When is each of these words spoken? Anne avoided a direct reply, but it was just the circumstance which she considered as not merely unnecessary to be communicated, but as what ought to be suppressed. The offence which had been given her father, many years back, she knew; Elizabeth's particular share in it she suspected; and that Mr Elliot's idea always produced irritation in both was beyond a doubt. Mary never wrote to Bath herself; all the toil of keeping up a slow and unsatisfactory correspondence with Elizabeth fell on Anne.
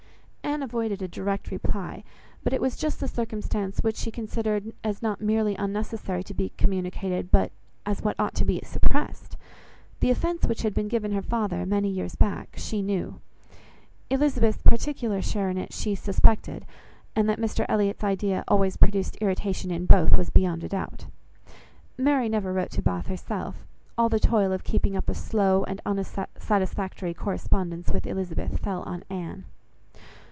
Anne 0.43 0.63
avoided 0.63 1.01
a 1.01 1.07
direct 1.07 1.49
reply, 1.49 2.03
but 2.43 2.51
it 2.53 2.59
was 2.61 2.75
just 2.75 2.99
the 2.99 3.07
circumstance 3.07 3.79
which 3.79 3.95
she 3.95 4.11
considered 4.11 4.73
as 4.83 5.01
not 5.01 5.21
merely 5.21 5.55
unnecessary 5.55 6.21
to 6.21 6.33
be 6.35 6.49
communicated, 6.55 7.31
but 7.31 7.51
as 7.85 8.01
what 8.03 8.19
ought 8.19 8.35
to 8.35 8.43
be 8.45 8.59
suppressed. 8.63 9.37
The 10.01 10.11
offence 10.11 10.45
which 10.45 10.61
had 10.63 10.73
been 10.75 10.87
given 10.89 11.13
her 11.13 11.21
father, 11.21 11.65
many 11.65 11.87
years 11.89 12.15
back, 12.15 12.49
she 12.57 12.81
knew; 12.83 13.19
Elizabeth's 14.11 14.61
particular 14.61 15.19
share 15.21 15.49
in 15.49 15.57
it 15.57 15.71
she 15.73 15.95
suspected; 15.95 16.65
and 17.15 17.27
that 17.29 17.39
Mr 17.39 17.65
Elliot's 17.69 18.03
idea 18.03 18.43
always 18.49 18.75
produced 18.77 19.15
irritation 19.21 19.71
in 19.71 19.85
both 19.87 20.15
was 20.17 20.29
beyond 20.29 20.63
a 20.65 20.69
doubt. 20.69 21.05
Mary 21.97 22.27
never 22.29 22.51
wrote 22.53 22.71
to 22.71 22.81
Bath 22.83 23.07
herself; 23.07 23.65
all 23.97 24.09
the 24.09 24.19
toil 24.19 24.51
of 24.51 24.63
keeping 24.65 24.95
up 24.97 25.09
a 25.09 25.15
slow 25.15 25.63
and 25.63 25.79
unsatisfactory 25.85 27.13
correspondence 27.15 27.91
with 27.91 28.05
Elizabeth 28.05 28.59
fell 28.59 28.83
on 28.83 29.03
Anne. 29.09 29.45